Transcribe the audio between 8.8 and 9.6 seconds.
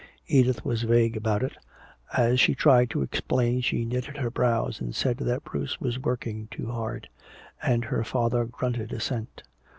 assent.